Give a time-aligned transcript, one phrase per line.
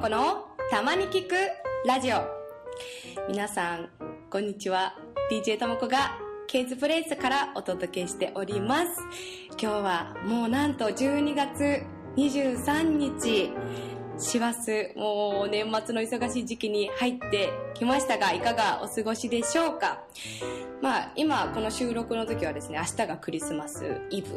[0.00, 1.34] 子のたまに聞く
[1.86, 2.22] ラジオ。
[3.28, 3.90] 皆さん
[4.30, 4.96] こんにちは。
[5.30, 8.98] DJ たまこがケーズプレイスからお届けしております。
[9.50, 11.82] 今日はもうなんと12月
[12.16, 13.52] 23日
[14.16, 20.02] 師走もう年末の忙しい時期に入ってきましたがいかがお過ごしでしょうか？
[20.80, 24.28] まあ今この収録の時はですね明日がクリスマスイブ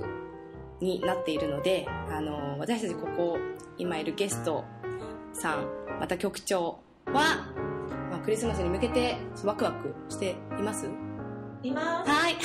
[0.81, 3.37] になっているのであの私たちここ
[3.77, 4.65] 今いるゲスト
[5.33, 5.67] さん
[5.99, 7.47] また局長は、
[8.11, 10.87] まあ、クリスマスに向けてワクワクしています？
[11.63, 12.11] います。
[12.11, 12.35] はい。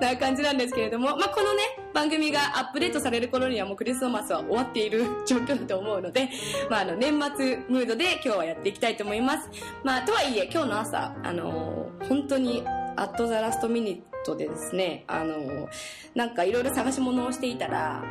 [0.00, 1.62] な感じなんですけれども、まあ、このね、
[1.92, 6.28] 番組がアップデートされる頃にはもうクリスマスは終わっている状況だと思うので、
[6.68, 9.48] まあ、あの、年末ムードで今日はやっていきたいと思います。
[9.84, 12.64] まあ、とはいえ、今日の朝、あのー本当に、
[12.96, 15.68] アットザラストミニットでですね、あのー
[16.14, 18.04] なんかいろいろ探し物をしていたら、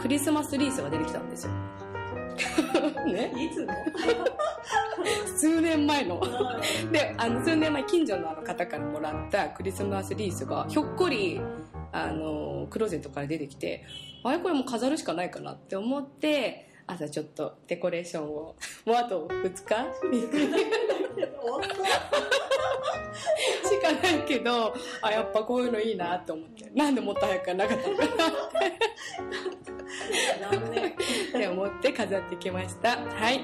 [0.00, 1.52] クリスマスリースが出てきたんですよ。
[3.12, 3.30] ね？
[3.36, 3.74] いつの？
[5.36, 6.20] 数年前の。
[6.90, 11.40] で、あの、数年前、近所のあの方からもらったクリスマスリースが、ひょっこり、
[11.92, 13.84] あの、クローゼットから出てきて、
[14.24, 14.38] あれ？
[14.38, 19.60] これもう飾るしかないかなって思って、朝ちょっとデコレーションを、もうあと2日？
[19.60, 19.64] し
[23.94, 29.81] らないけど、あ、やっぱこういうのいいなって思って、なんでもっと早くからなかったのかなって。
[31.36, 32.98] って思って飾ってきました。
[32.98, 33.40] はい。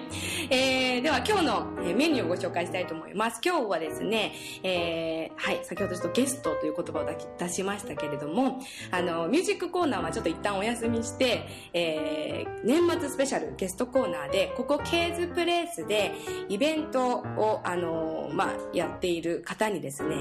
[0.50, 3.41] えー、では今日のメニューをご紹介したいと思います。
[3.44, 4.32] 今日はですね、
[4.62, 7.06] えー、はい、先ほどちょっとゲストという言葉を
[7.38, 8.60] 出しましたけれども、
[8.91, 16.12] あの、ミュージックコーナーはちょっと一旦お休みして、えー、年末スペシャルゲストコーナーで、ここケーズプレイスで
[16.48, 20.16] イベントを、あの、まあ、やっている方にですね、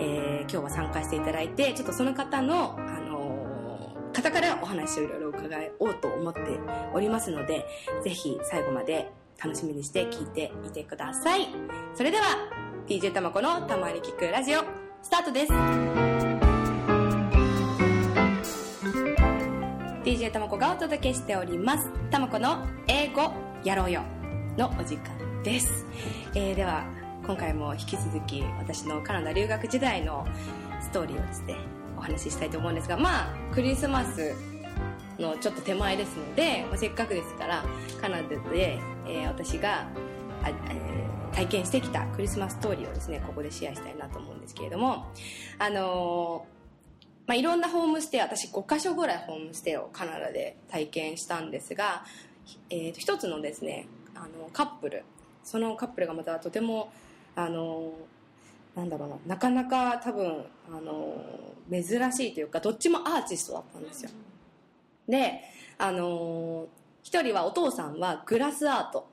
[0.00, 3.12] えー、今日は参加していただいて、ちょっとその方の、あの、
[4.12, 6.40] 方からお話をいろいろ伺おうと思って
[6.94, 7.66] おりますので、
[8.02, 9.10] ぜひ最後まで
[9.42, 11.48] 楽しみにして聞いてみてください。
[11.94, 12.24] それでは、
[12.86, 14.60] DJ たまこのたまに聞くラジオ、
[15.02, 15.52] スタートです。
[20.04, 21.88] DJ たまこがお届けしております。
[22.10, 23.32] たまこの英語
[23.64, 24.02] やろうよ
[24.56, 25.86] のお時間です。
[26.34, 26.84] えー、では、
[27.24, 30.26] 今回も引き続き私のカナダ留学時代の
[30.80, 31.56] ストーリーをですね、
[31.96, 34.34] お話ししたいと思うんですが、まあ、クリスマス
[35.22, 37.64] のちょっと手前ですので、まあ、せっかくですから
[38.00, 39.86] カナダで、えー私が、
[40.44, 40.92] えー
[41.32, 45.06] 体験してきたクリスマスストーリーをですねここでシェアしたいなと思うんですけれども
[45.58, 52.04] あのーまあ、いろんなホームステイ私5カ所ぐらいホームステイをカナダで体験したんですが、
[52.68, 55.04] えー一つのですねあのカップル
[55.42, 56.92] そのカップルがまたとても
[57.34, 57.94] あの
[58.74, 61.16] なんだろうななかなか多分あの
[61.70, 64.10] 珍しいというかどっちもアーティストだったんですよ。
[65.08, 65.42] で
[65.78, 66.68] あの
[67.02, 69.08] 一人はお父さんはグラスアート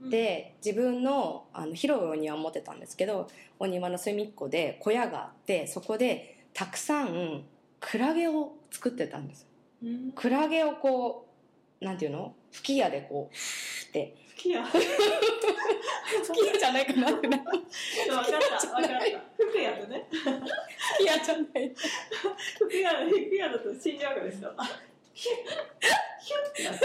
[0.00, 7.44] で自分のあの広いお庭を持ってたんですけどお庭の隅っこで小屋があってそこでたくさん
[7.80, 9.46] クラゲを作ってたんです
[9.82, 10.12] うん。
[10.12, 11.26] クラゲをこ
[11.80, 12.34] うなんていうの？
[12.50, 14.60] 吹き矢でこうふーって好きや。
[14.60, 14.80] わかっ
[16.24, 17.46] 吹き矢じゃないかなってな吹
[18.08, 18.14] た。
[18.16, 18.30] わかっ
[18.60, 18.66] た。
[19.44, 20.06] 服やとね。
[20.98, 21.74] き矢じゃない
[22.58, 24.54] 服や、服やだと死んじゃうからですよ。
[25.14, 25.36] ヒュッ、
[26.20, 26.84] ヒュッってなって。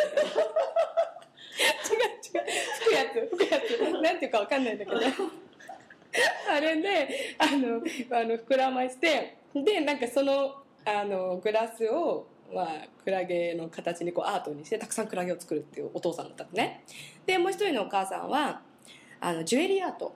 [1.60, 4.98] 違う違う吹くやつ吹くやつなんていうかわかんないんだけど
[6.50, 7.78] あれであの
[8.18, 12.68] あの膨らましてでなんかそのあのグラスを、まあ、
[13.04, 16.84] クラゲの形にこうアートにしてたくさんクラゲを作るっていうお父さんだったのね
[17.26, 18.62] でもう一人のお母さんは
[19.20, 20.16] あのジュエリーアート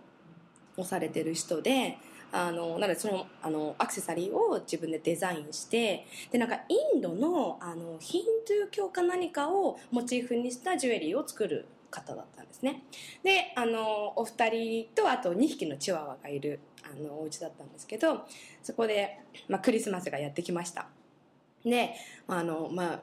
[0.77, 1.97] をされてる人で
[2.35, 12.81] あのなのでそのあのアクセサリーを自分でデザインしてでなんかインドのあのヒンドゥー教か何かをモチーフにしたジュエリーを作る方だったんですね。
[13.21, 18.25] であのお二人とあと2匹のチワワがいるあのお家だったんですけど
[18.63, 20.87] そこで、まあ、クリスマスがやってきました。
[21.63, 21.93] で
[22.27, 23.01] あのまあ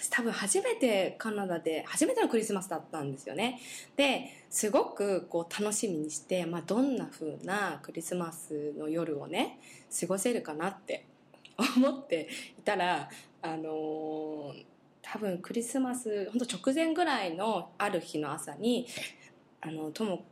[0.00, 3.60] 私多分初めてカナダで初めてのクリスマスだったんですよね
[3.96, 9.58] ですごくこう楽しみにして、まあ、どんな風なクリスマスの夜をね
[10.00, 11.04] 過ごせるかなって
[11.76, 12.28] 思って
[12.58, 13.10] いたら
[13.42, 14.64] あのー
[15.10, 18.86] 多分クリスマス本当直前ぐらいのある日の朝に
[19.62, 20.26] 「あのとも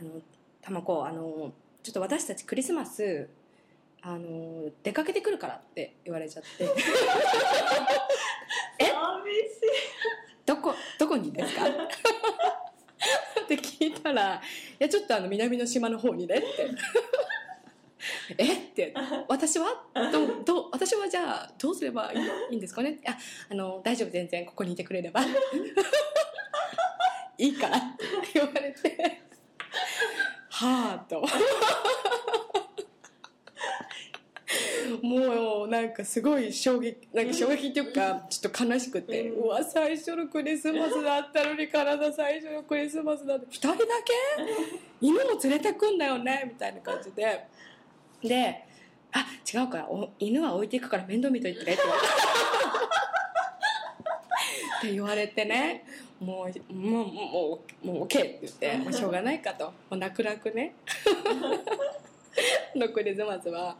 [0.00, 0.20] あの
[0.60, 1.52] たまこあの
[1.84, 3.28] ちょっと私たちクリスマス
[4.00, 6.66] あの出かけてくるから」って言われちゃって。
[10.62, 11.66] 「こどこにですか?
[11.68, 14.40] 」って聞いたら「い
[14.78, 16.70] やちょっとあの南の島の方にね」って
[18.38, 18.54] 「え？
[18.54, 18.94] っ?」て
[19.28, 19.84] 「私は？
[20.12, 23.16] どど私はじゃあどうすればいいのいいんですかね?」あ
[23.50, 24.46] あの「大丈夫全然。
[24.46, 25.20] ここにいてくれれば」
[27.38, 28.04] いいからって
[28.34, 29.22] 言われて。
[30.50, 31.24] はあと。
[35.00, 43.46] もうなんかすごい衝撃なんか衝撃っていうかちょっと悲しくて、うわ最初のクリスマスだったのに体最初のクリスマスだって。
[43.46, 43.84] 2人だけ？
[45.00, 46.42] 犬も連れてくんだよね？
[46.52, 47.46] みたいな感じで。
[48.22, 48.64] で
[49.12, 52.12] 「あ違うからお犬は置いていくから面倒見といてね」って言われて
[54.78, 55.84] って言われてね
[56.20, 59.64] もうもうもうもう OK って言ってもうしょうがないかと。
[59.66, 60.74] もう泣く泣くね
[62.74, 63.76] のクリスマスは、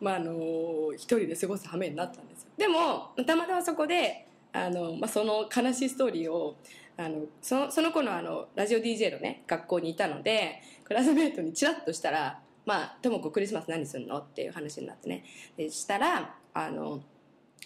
[0.00, 2.48] まあ、あの一人で過ごす羽目になったんですよ。
[2.56, 6.56] でもたまたまそこであの、まあ、その悲しいストーリーを
[6.96, 15.24] あのそのその子のあのラジオ DJ のね学校にいたのでクラスメートにチラッとしたら「まあとも子クリスマス何するの?」っていう話になってね。
[15.56, 17.02] でしたらあの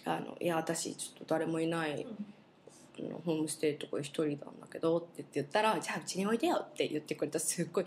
[0.05, 2.07] あの「いや私ちょっと誰もいない、
[2.99, 7.39] あのホームステイとか一人なんだけど」って言って言ったら「じゃあうちにおいでよ」って言ってくれた。
[7.39, 7.85] すっごい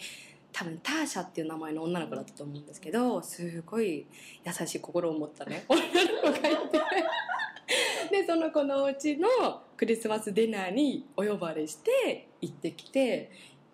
[0.53, 4.05] 多分ターシャっていう名前の女の子だったと思うんですけどすごい
[4.45, 5.65] 優しい心を持ったね。
[5.67, 6.79] 女の子がいて。
[8.11, 9.27] でその子のお家の
[9.75, 13.31] クリスマスディナーにお呼ばれして行ってきて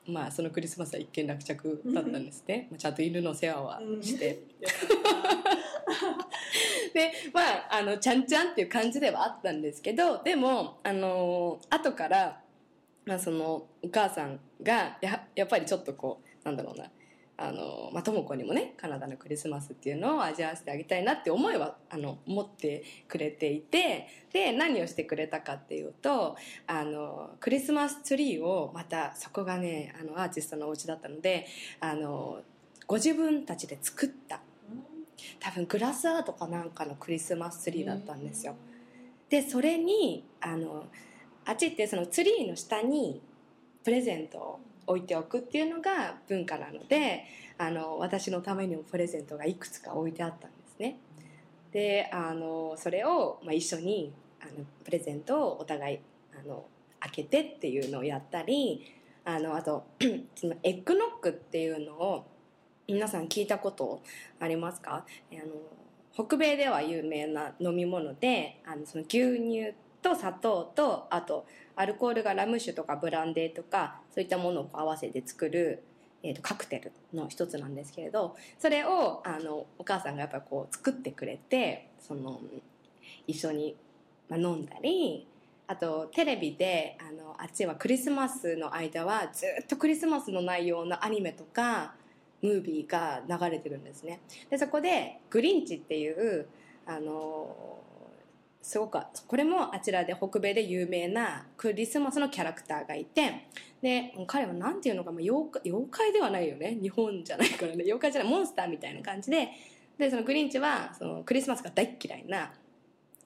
[0.07, 4.39] まあそのクリスマスは一件落着だったんですね、まあちゃんと犬の世話はして、
[6.93, 12.41] でまああのちゃんちゃんっていう感じではあったんですけどでもあの後から、
[13.05, 16.85] まあ、そのお母さんがややっぱりちょっとこうなんだろうな
[17.41, 26.35] あのまあ、とも子にもねカナダのクリスマスっていうのを味わわせてあげたいなって思いはあの持ってくれていてで何をしてくれたかっていうと
[26.67, 31.47] あのクリスマスツリーをまたそこがねあのアーティストのお家だったので
[31.79, 32.41] あの
[32.87, 34.41] ご自分たちで作った
[35.39, 38.55] 多分グラスアートかなんかのクリスマスツリーだったんですよ。
[39.29, 40.87] でそれにあの
[41.45, 43.21] あっちってそのツリーの下に
[43.85, 44.59] プレゼントを
[44.89, 47.23] 置いておくっていうのが文化なので
[47.59, 50.97] あの私のためにもプレゼントがいくつか置いてあったんですね。
[51.71, 55.99] であのそれを、まあ、一緒にあのプレゼントをお互い
[56.33, 56.65] あの
[56.99, 58.83] 開けてっていうのをやったり
[59.23, 59.85] あのあと
[60.35, 62.25] そのエッグノックっていうのを
[62.87, 64.01] 皆さん聞いたこと
[64.39, 65.05] ありますか？
[65.31, 71.45] あの北米では有名な飲み物であのその牛乳と砂糖とあと
[71.75, 75.81] アルコールがラム酒とかブランデーとかそういったものを合わせて作る、
[76.23, 82.41] えー、とカクテルの一つなんですけれどそれをあのお母さんがやっぱこう作ってくれてその
[83.27, 83.77] 一緒に、
[84.27, 85.25] まあ、飲んだり
[85.67, 91.93] あとテレビであのあっちはクリスマスの間はずっとクリスマスの内容のアニメとか
[92.41, 94.19] ムービーが流れてるんですね。
[94.49, 96.45] でそこでグリンチっていう
[96.85, 97.78] あの
[98.61, 103.47] すごくこれもあちらで北米で有名なクリスマスのキャラクターがいて
[103.81, 106.77] で彼は何ていうのか、まあ、妖怪妖怪ではないよね。
[106.81, 107.83] 日本じゃないからね。
[107.83, 109.49] 妖怪じゃないモンスターみたいな感じで。
[109.97, 112.51] でそのグリンチはそのクリスマスが大嫌いな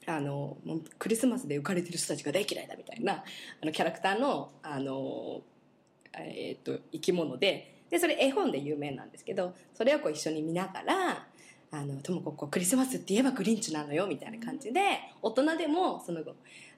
[0.05, 0.57] あの
[0.97, 3.23] クリスマスで浮かれてる人たちが大嫌いだみたいな
[3.61, 5.41] あのキャラクターのあの、
[6.17, 7.71] えー、と生き物で。
[7.89, 11.27] でそれ絵本で有名なんですけどそれをこう一緒に見ながら
[11.73, 14.79] あのともここクリスマスって言えばグリンチなのよみたいな感じで
[15.23, 16.35] 大人でもその後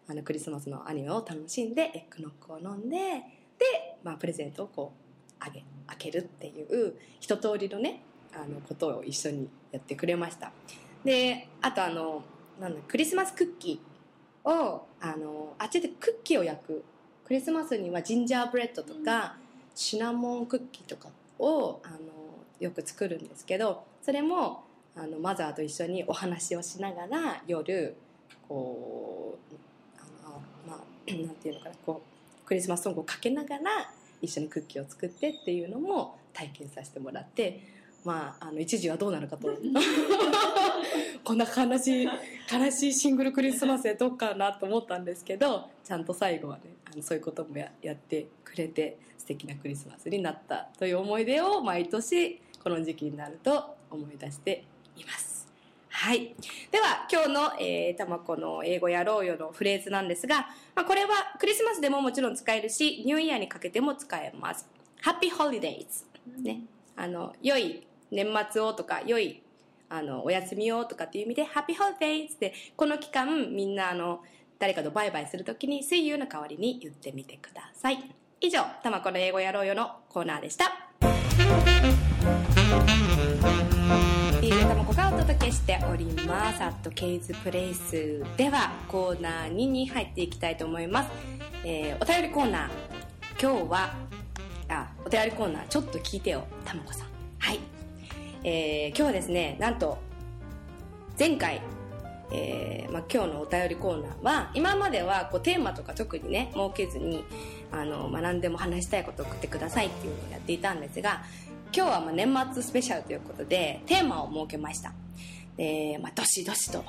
[0.08, 8.04] あのクリスマスのアニメを楽しんでエッグノックを飲んでで、まあ、プレゼントをこうあげ開けるっていう一通りのね
[8.34, 10.52] あのことを一緒にやってくれました。
[11.04, 12.24] であとあの
[12.60, 16.84] なんだクリスマスクッキーをあのあっちでクッキーを焼く。
[17.26, 19.36] クリスマスにはジンジャーブレッドとか、
[19.74, 21.98] シナモンクッキーとかをあの
[22.60, 24.65] よく作るんですけどそれも
[24.96, 27.96] あのマザーと一緒にお話をしながら夜
[28.48, 29.56] こう
[30.00, 32.02] あのまあ なんていうのかなこ
[32.44, 33.90] うクリスマスソングをかけながら
[34.22, 37.62] 一緒にクッキーを作ってっていうのも体験させてもらって
[38.06, 39.50] まああの一時はどうなるかと。
[41.24, 55.48] こんな悲しい悲しいシングルクリスマスでどっかなと思ったんですけどちゃんと最後はねあのそういうこともややってくれて素敵なクリスマスになったという思い出を毎年この時期になると思い出しています。
[55.90, 56.36] はい。
[56.72, 61.10] では、今日の、えー、たまこの英語やろうよのフレーズなんですが、まあ、これは
[61.40, 64.68] クリスマスでももちろん使えるし、ニューイヤーにかけても使えます。
[65.04, 66.06] Happy Holidays。
[66.42, 66.62] ね。
[66.96, 69.42] あの、良い年末をとか、良い
[69.90, 74.22] あのお休みをとかっていう意味で Happy Holidays でこの期間みんなあの
[74.60, 78.12] 誰かとバイバイするときに See you の代わりに言ってみてください
[78.42, 80.72] 以上たまこの英語やろうよのコーナーでした
[85.26, 86.62] 届けしております。
[86.62, 91.10] アットケイズプレイスではコーナー2に入っていきたいと思います、
[91.64, 92.70] えーお便りコーナー。
[93.42, 93.96] 今日は
[94.70, 95.68] あお便りコーナー。
[95.68, 97.08] ちょっと聞いてよたまこさん。
[97.40, 97.60] はい。
[98.44, 99.98] えー、今日はですねなんと
[101.18, 101.60] 前回
[102.32, 107.24] えーま、今日のお便りコーナーは今まではこうテーマとか特にね設けずに
[107.72, 111.24] あの、まあ、何でも話したいことを送ってくださいっていうのをやっていたんですが
[111.74, 114.94] 今日はまあ年末スペシャルということでテーマを設けました。
[115.58, 116.84] で、まあ、どしどしと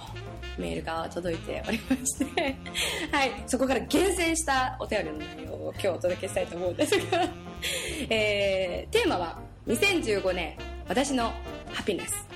[0.58, 2.56] メールが届いておりまして。
[3.12, 7.28] はいそこから厳選したお便りの内容を今日お届けしたいと思うんですが、
[8.10, 10.56] えー、テーマは2015年
[10.88, 11.32] 私の
[11.72, 12.26] ハピネス。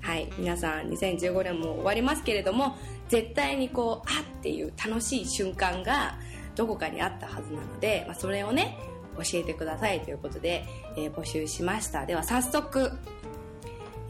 [0.00, 2.76] はい皆さん2015年も終わりますけれども
[3.08, 6.18] 絶対にこうあっていう楽しい瞬間が
[6.56, 8.76] どこかにあったはずなので、まあ、それをね
[9.16, 10.64] 教えてくださいということで、
[10.96, 12.06] えー、募集しました。
[12.06, 12.92] では早速、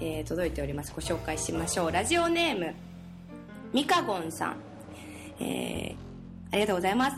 [0.01, 0.93] えー、届いております。
[0.95, 1.93] ご紹介しましょう。
[1.93, 2.75] ラジオネーム
[3.73, 4.57] みかごんさん、
[5.41, 5.97] えー、
[6.53, 7.17] ありがとうございます。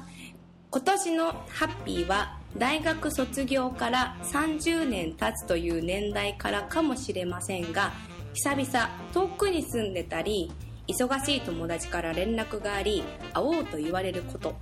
[0.71, 7.93] 今年のハッピーは大学卒業から30年経つという年代からかもしれませんが
[8.33, 10.53] 久々遠くに住んでたり
[10.89, 14.55] 忙しい友達から連絡があり会おうと言われること、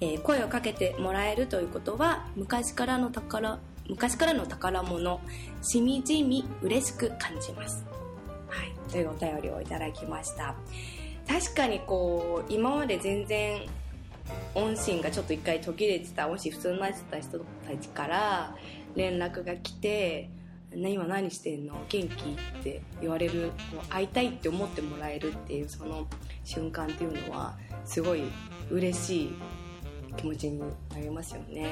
[0.00, 5.20] えー、声をかけてもらえるということは昔からの宝昔からの宝物
[5.62, 7.84] しみじみ嬉しく感じます。
[8.48, 10.54] はいというお便りをいただきました。
[11.28, 13.62] 確かにこう今まで全然
[14.54, 17.44] 音信がちょっと一回途切れてた音信普通になってた人た
[17.80, 18.56] ちから
[18.94, 20.30] 連絡が来て
[20.72, 21.74] 今何してんの？
[21.88, 23.50] 元気って言われる
[23.88, 26.06] 会いたいって思ってもらえるっていうその
[26.44, 28.22] 瞬間っていうのはすごい
[28.70, 29.34] 嬉しい
[30.16, 31.66] 気持ちになりますよね、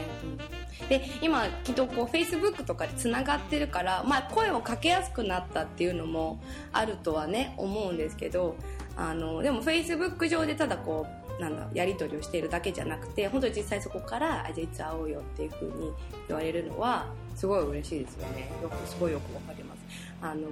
[0.81, 6.41] うん、で今きっとこう Facebook とかでつながってるから、まあ、声をかけやすくなったっていうのも
[6.73, 8.57] あるとはね思うんですけど
[8.97, 15.93] あのでも Facebook 上でただこうなんだやり取りをしているだけじゃなくて本当に実際そこからあじゃあいつ会おうよっていうふうに
[16.27, 18.51] 言われるのはすごい嬉しいですよね。
[18.61, 19.79] よくすごいよくわかります。
[20.21, 20.49] あの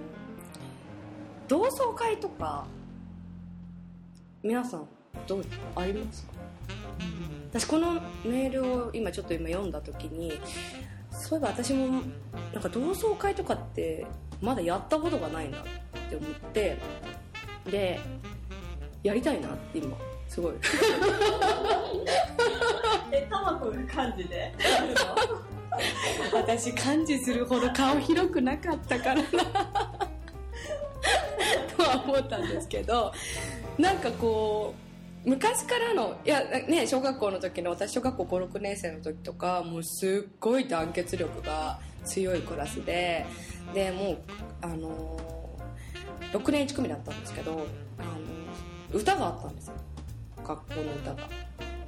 [1.48, 2.66] 同窓会とか
[4.42, 4.86] 皆さん
[5.26, 6.32] どうありますか、
[7.00, 7.15] うん、
[7.50, 10.32] 私このメールを今ちょっと今読んだ時に
[11.10, 12.02] そういえば私も
[12.52, 14.06] なんか同窓会とかって
[14.40, 15.62] まだやったことがないなっ
[16.10, 16.78] て思って
[17.70, 18.00] で
[19.02, 19.96] やりたいなって今
[20.28, 20.52] すごい。
[23.12, 24.52] えタマコが漢字で
[26.32, 29.22] 私漢字するほど顔広くなかったからな
[31.76, 33.12] とは思ったんですけど
[33.78, 34.85] なんかこう
[35.26, 43.26] 昔からのいやね小学校の時の私小学校56年生の時とかもうすっごい団結力が強いクラスで
[43.74, 44.18] でもう
[44.62, 45.18] あの
[46.32, 47.66] 6年1組だったんですけど
[47.98, 48.08] あの
[48.92, 49.74] 歌があったんですよ。
[50.46, 51.28] 学校の歌が。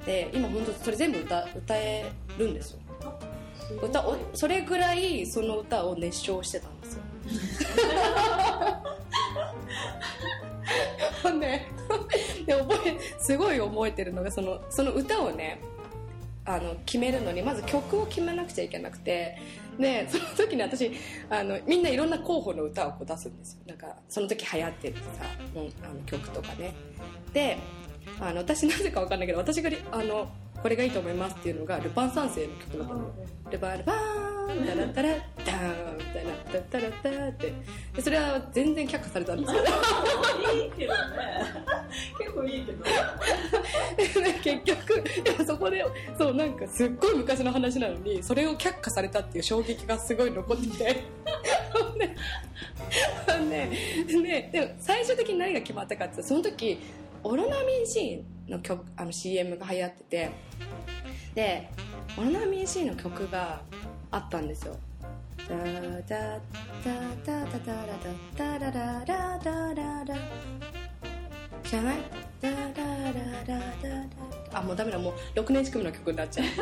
[0.05, 2.79] で今本当それ全部歌歌えるんですよ。
[3.81, 7.03] 歌をそれぐらいその歌を熱唱してたんですよ。
[11.23, 11.65] ほんで
[12.45, 15.61] で覚えすごい覚えてるのがそのその歌をね
[16.45, 19.37] あの決めるのにまず曲を決めなくちゃいけなくて
[19.77, 20.91] でその時に私
[21.29, 23.59] あのみんないろんな候補の歌をこう出すんですよ。
[23.67, 25.03] なんかその時流行っててさ、
[25.55, 26.73] うん、あの曲とかね。
[27.33, 27.57] で
[28.19, 30.29] あの私なぜか分かんないけど私があの
[30.61, 33.11] これがいいと思いますっていうのがルパン三世の曲だったの。
[33.51, 34.29] ルパンルパン
[34.65, 37.53] タラタラダーンみたいなタタラタって。
[37.95, 39.65] でそれは全然却下されたんですけど
[40.53, 40.99] いいけどね。
[42.17, 42.85] 結構いいけど。
[44.43, 45.85] 結局でもそこで
[46.17, 51.03] そうなんかすっごい昔の話なのにそれを却下されたっていう衝撃がすごい残ってて。
[53.39, 53.69] ね
[54.21, 56.79] ねでも最終的に何が決まったかってその時
[57.23, 60.31] オロナミン C の曲あの CM が流行ってて
[61.35, 61.69] で
[62.17, 63.61] オロナミン C の曲が
[64.11, 64.75] あったんですよ。
[65.47, 66.39] ダダダ
[66.83, 70.15] ダダダダダダララダララ。
[71.63, 71.97] 知らない？
[72.41, 72.63] ダダラ
[73.13, 73.13] ラ
[73.47, 73.57] ダ
[74.51, 76.47] ダあもうダメだもう6年1組の曲になっちゃう。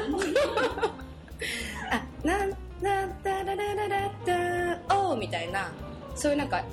[1.91, 2.55] あなんだ
[3.23, 5.71] ダララララダおーみたいな。
[6.15, 6.63] そういうなんか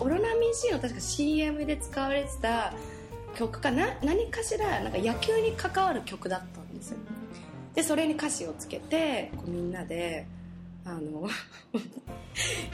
[0.00, 2.72] オロナミン C の確か CM で使われてた
[3.38, 3.96] 曲かな？
[4.02, 6.96] 何かしらなんか野球に関わる曲だったんですよ。
[7.74, 10.26] でそれに歌詞をつけてこうみんなで
[10.84, 11.28] あの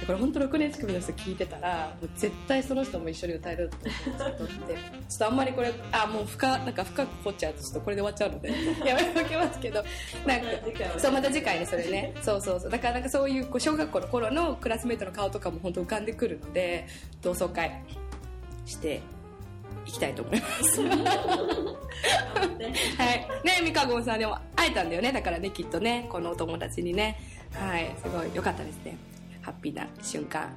[0.07, 8.53] これ本当6年近くの人聞いてたらもう絶対その人も一緒に歌えると思ってちょっとあんまりこれあもう深なんか深く掘っちゃうとちょっとこれで終わっちゃうので
[8.87, 9.85] やめときますけど
[10.27, 10.47] なんか
[10.99, 12.15] そうまた次回ねそれね。
[12.23, 12.71] そうそうそう。
[12.71, 16.87] だからなんかそういうこう小学校の頃のクラスメートの顔とかも本当浮かんでくるので
[17.21, 17.83] 同窓会
[18.65, 19.03] して
[19.87, 20.83] 行きたいと思います。
[20.83, 20.91] ね
[22.97, 23.29] はい。
[23.45, 25.13] ね、みかごんさんでも会えたんだよね。
[25.13, 27.21] だからね、きっとね、このお友達にね。
[27.53, 27.95] はい。
[28.03, 28.97] すごい良かったですね。
[29.43, 30.49] ハッピーな瞬間。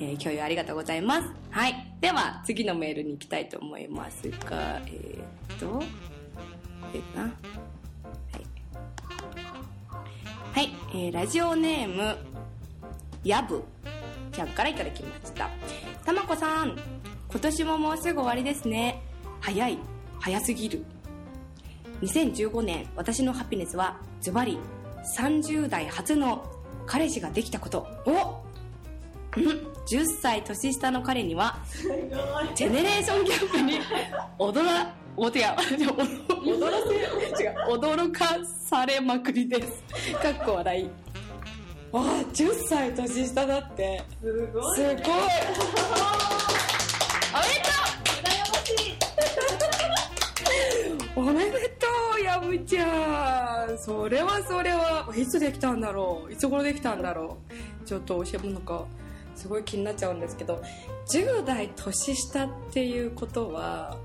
[0.00, 1.28] えー共有ありがとうございます。
[1.50, 1.74] はい。
[2.00, 5.82] では、次のメールに行きたいと思いますが、えー、っと、
[6.94, 7.22] えーな。
[7.22, 7.32] はい。
[10.54, 10.74] はい。
[10.94, 12.16] えーラジオネーム、
[13.22, 13.62] やぶ
[14.32, 15.50] ちゃんからいただきました。
[16.04, 16.76] たまこさん、
[17.30, 19.02] 今年ももうすぐ終わりですね。
[19.40, 19.78] 早い。
[20.18, 20.84] 早すぎる。
[22.02, 24.58] 2015年私のハピネスはズバリ
[25.16, 26.44] 30代初の
[26.86, 28.42] 彼氏ができたことお
[29.36, 29.44] うん
[29.86, 31.58] 10歳年下の彼には
[32.54, 33.80] ジェネレーションギャップに
[34.38, 36.76] 驚らお違う驚ら
[37.36, 38.24] せ違う驚か
[38.68, 39.82] されまくりです
[40.14, 40.90] かっこ笑い
[41.92, 41.96] あ
[42.32, 44.96] 10歳年下だってすごいすごい
[47.32, 48.98] おめでとう羨ましい
[51.16, 51.86] おめでと
[52.18, 53.78] うやぶちゃん。
[53.78, 55.08] それはそれは。
[55.16, 56.32] いつできたんだろう。
[56.32, 57.38] いつ頃できたんだろ
[57.82, 57.86] う。
[57.86, 58.84] ちょっと教えもなんか
[59.34, 60.62] すごい気になっちゃうんですけど
[61.12, 63.96] 10代年下っていうことは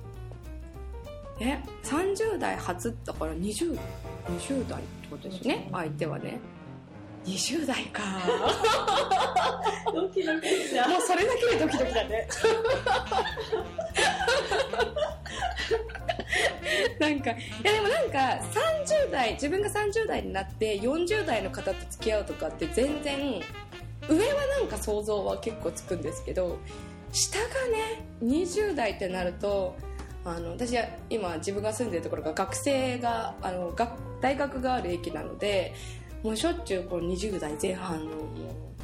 [1.40, 3.78] え30代初だから 20,
[4.28, 5.70] 20代ってことですよね？
[5.72, 6.40] 相手はね
[7.26, 8.04] 20代か。
[9.94, 12.28] ドキドキしちゃうもうそれだけでドキドキだね。
[17.00, 18.44] なんかいやでもなんか
[18.88, 23.42] 30代自分が30代になって40代の方と付き合うとかって全然
[24.10, 26.58] 上はなんか想像は結構つくんですけど
[27.12, 29.76] 下がね20代ってなると
[30.24, 33.92] あの私は今自分が住んでるところが学生があの学
[34.22, 35.74] 大学がある駅なので
[36.26, 38.24] もうしょっちゅうこう20代前半のも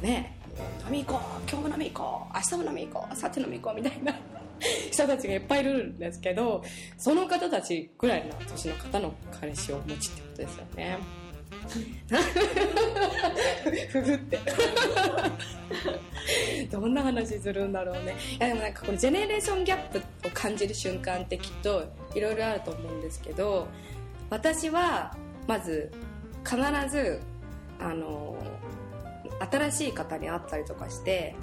[0.00, 0.38] ね
[0.86, 4.14] 飲み行こう今日も飲み行こう明日も飲み行こう明後日飲み行こうみたいな
[4.92, 6.62] 人たちがいっぱいいるんですけど
[6.96, 10.98] その方たちぐらいの年の方の彼氏をお持ちってことですよね。
[13.88, 14.38] ふふって。
[16.70, 18.14] どんな話するんだろうね。
[18.38, 23.66] いやでもなんかこのジェネレーションギャップを感じる瞬間ってきっといろいろあると思うんですけど
[24.30, 25.16] 私は
[25.48, 25.90] まず
[26.44, 26.56] 必
[26.90, 27.20] ず
[27.82, 28.36] あの
[29.50, 31.34] 新しい方に会ったりとかして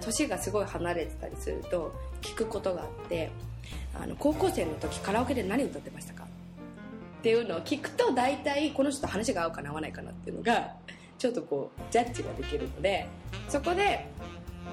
[0.00, 3.30] 年がすごい離れてたりすると聞くことがあって
[3.94, 6.24] あの高校生の時カラオケで何歌ってましたか？
[6.24, 6.26] っ
[7.22, 10.72] ていうのを聞くと大体この人と話が合うかな合わないかなっていうのが
[11.18, 13.06] ちょっとこうジャッジができるので
[13.48, 14.08] そこで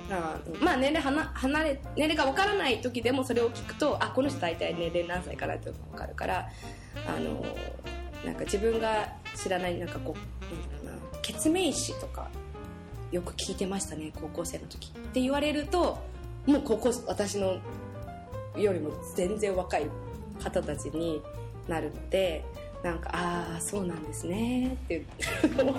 [0.09, 6.49] あまあ年齢はな離れ年齢が分からない時でもそれを聞くとあこの人大体年齢何歳かなっていうのが分かるから
[7.07, 7.45] あの
[8.25, 10.15] なんか自分が知らないなんかこ
[10.78, 10.78] う
[11.33, 12.29] なんだろうな血明詞とか
[13.11, 15.97] よく聞いてましたね高校生の時って言われると
[16.45, 17.57] もう高校私の
[18.57, 19.87] よりも全然若い
[20.43, 21.21] 方たちに
[21.67, 22.45] なるので
[22.83, 25.05] なんかああそうなんですねって
[25.59, 25.75] 思っ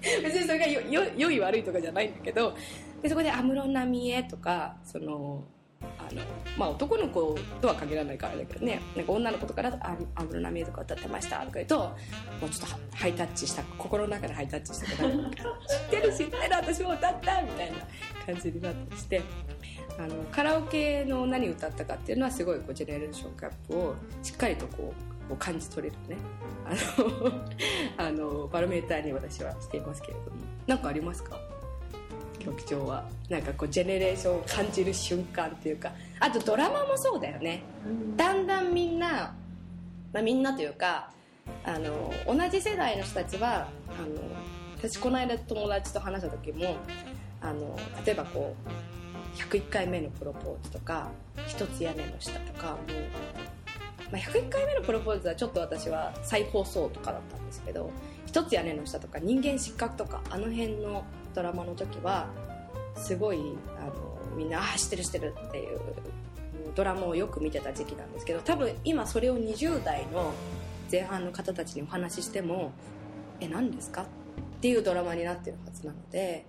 [0.00, 2.54] て別にそれがよよ良い悪いとかじゃないんだけど
[3.02, 5.44] でそこで安室奈美恵とかその
[5.82, 6.20] あの
[6.58, 8.80] まあ男の子とは限らないからだけどね。
[8.96, 11.94] なんか女の子とかだとあ安室奈美恵とか歌ってましたとか言うとも
[12.46, 17.78] うちょっとハイタッチした心の中でハイタッチしたくなる知ってる知ってる私も歌ったみたいな
[18.26, 19.22] 感じになったりして
[19.98, 24.92] あのカラオケの何歌ったかっていうのはすごいこうジェネレーションギャップをしっかりとこ
[25.30, 26.16] う感じ取れるね。
[26.66, 30.26] あのあのバロメーターに私はしていますけれども。
[30.66, 31.38] 何かありますか？
[32.40, 37.62] 局長はなんかこうジェネレーションを感じる瞬間っていうかあとドラマもそうだよね。
[38.16, 39.34] だんだんみんな、
[40.12, 41.10] まあ、みんなというか
[41.64, 44.20] あの同じ世代の人たちはあの
[44.76, 46.76] 私この間友達と話した時も
[47.40, 51.08] あの例えばこう101回目のプロポーズとか
[51.46, 52.76] 一つ屋根の下とかもう、
[54.12, 57.90] まあ、101回目のプロポーズはちょっと私は再放送とかだったんですけど
[58.26, 62.28] 一つ屋根の下とか人間失格とかあの辺のドラマの時は
[62.96, 65.80] すごいあのみんな「ああ知ってる知ってる」っていう
[66.74, 70.32] ドラマをよく見てた時期なんですけど多分今それを20代の
[70.90, 72.72] 前半の方たちにお話ししても
[73.40, 74.06] 「え何ですか?」っ
[74.60, 76.44] ていうドラマになってるはずなので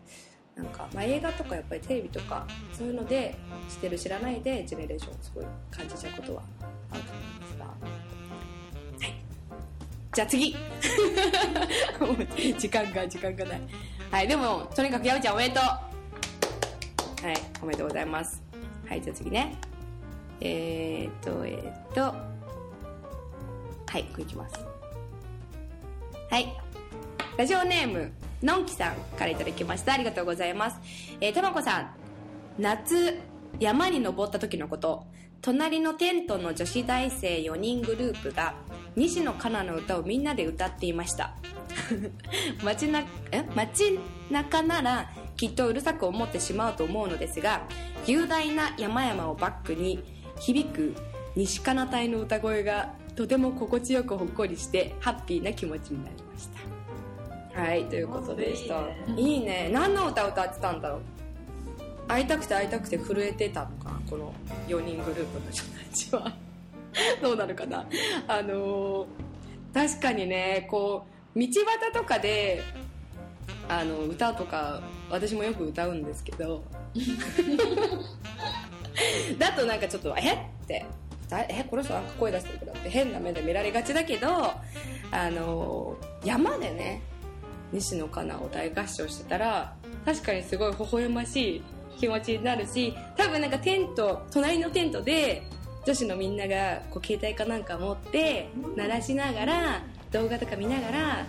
[0.56, 3.36] なんか、まあ、映画とかやっぱりテレビとかそういうので
[3.70, 6.44] 知ってる知らないでジェネレーションをすごい感じちゃうことは
[6.92, 7.66] あると思いますが。
[7.66, 7.72] は
[9.08, 9.14] い。
[10.14, 10.56] じゃあ次。
[12.60, 13.62] 時間が時間がない。
[14.12, 15.64] はいでもとにかくやぶちゃんおめでとう。
[15.64, 18.44] はいおめでとうございます。
[18.86, 19.56] はいじゃあ次ね。
[20.42, 22.02] えー、っとえー、っと。
[22.02, 24.56] はいこれいきます。
[26.30, 26.54] はい。
[27.38, 28.12] ラジオネーム
[28.44, 29.94] のんきさんからいただきました。
[29.94, 30.78] ありがとうございます。
[31.22, 31.96] えー、たまこさん。
[32.60, 33.18] 夏
[33.62, 35.06] 山に登った時のこと。
[35.42, 38.56] 隣のテントの女子大生4人グループが
[38.98, 41.34] 西野カナの歌をみんなで歌っていました。
[42.64, 47.64] 街なえ街中ならきっとうるさく思ってしまうと思うのですが
[48.06, 50.04] 雄大な山々をバックに
[50.40, 50.96] 響く
[51.36, 56.50] 西かな隊の歌声がとても心地よくほっこりしてハッピーな気持ちになりまし
[57.54, 57.62] た。
[57.62, 58.82] はいということでした。
[59.16, 59.70] いいね。
[59.72, 61.02] 何の歌を歌ってたんだろう。
[62.08, 64.02] 会いたくて会いたくて震えてたのかな。
[64.10, 64.34] この
[64.68, 66.34] 4人グループの人たちは。
[67.22, 67.86] どうなるかな。
[68.28, 69.06] あのー
[69.74, 72.62] 確かにねこう道端とかで
[73.68, 76.64] あの歌とか私もよく歌うんですけど。
[79.38, 80.34] だとなんかちょっとえ？
[80.34, 80.86] って。
[81.30, 81.66] だえ？
[81.70, 82.90] この人なんか声出してるからって。
[82.90, 84.28] 変な目で見られがちだけど
[85.12, 87.02] あの山でね
[87.72, 89.74] 西野カナを大合唱してたら
[90.06, 91.64] 確かにすごい微笑ましい
[91.98, 95.44] 気持ちになるし多分なんかテント隣のテントで
[95.86, 101.26] 女子のみんながこう携帯かなんか持って鳴らしながら動画とか見ながら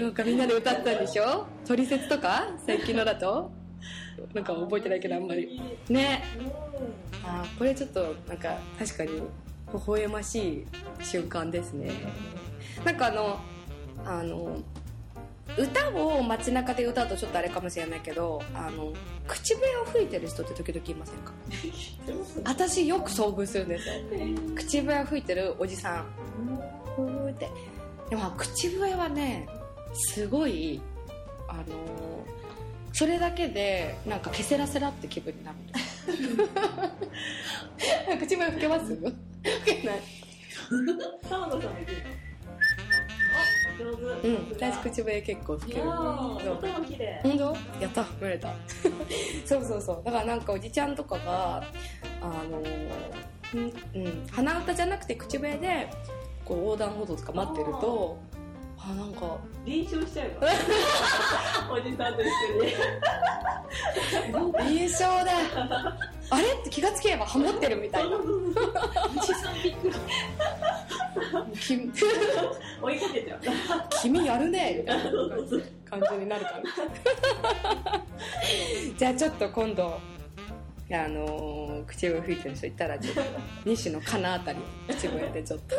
[0.00, 2.48] なんかみんなで歌ったんでしょ「トリセツ」とか？
[2.66, 3.50] 最近のだと？
[4.34, 5.60] なんか覚えてないけどあんまり。
[5.88, 6.22] ね。
[7.24, 9.22] あーこれちょっとなんか確かに微
[9.86, 10.66] 笑ましい
[11.04, 11.92] 瞬間ですね。
[12.84, 13.38] なんかあの
[14.04, 14.56] あの
[15.58, 18.92] 歌を街中で歌うとちょっとあれかもしれないけどあの
[19.26, 21.32] 口笛を吹いてる人って時々いませんか？
[22.44, 23.94] 私よく遭遇するんですよ。
[24.56, 26.04] 口笛を吹いてるおじさん。
[26.96, 27.48] ふーって
[28.10, 29.46] でも口笛はね
[29.94, 30.80] すごい
[31.48, 31.62] あの
[32.92, 35.56] それだけでなんかケセラセラって気分になる
[38.18, 38.96] 口笛吹けます？
[38.96, 39.12] 吹
[39.64, 40.00] けない。
[41.28, 42.02] 浜田さんもできる
[44.22, 45.88] うん私口笛結構吹ける。
[45.88, 45.98] 音
[46.66, 47.20] も綺麗。
[47.22, 47.56] 本当？
[47.80, 48.52] やった見れた。
[49.46, 50.02] そうそうそう。
[50.04, 51.64] だからなんかおじちゃんとかが
[52.20, 52.58] あの
[53.54, 55.88] うん、うん、鼻歌じゃなくて口笛で
[56.50, 58.18] こう横断歩道とか待ってると
[58.76, 60.50] あなんか臨床しちゃうわ
[61.78, 62.64] おじさんと一緒
[64.64, 64.78] に。
[64.80, 65.96] 印象だ。
[66.30, 68.16] あれって気がつけばハモってるみたいな。
[68.16, 68.20] お
[69.20, 69.94] じさんびっくり。
[71.60, 71.92] 君。
[72.82, 73.40] 追いかけちゃう。
[74.00, 74.78] 君やるね。
[74.80, 75.10] みたいな
[75.84, 78.04] 感じになるかな。
[78.98, 80.00] じゃあちょっと今度
[80.92, 83.22] あのー口笛吹いてる人いたらちょっと
[83.64, 85.76] 西野かなあたり口笛でちょっと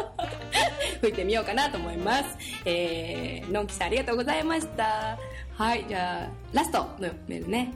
[1.00, 2.36] 吹いてみようかなと思います。
[2.64, 5.18] えーのんきさんありがとうございました。
[5.56, 7.72] はいじゃあラストのメールね。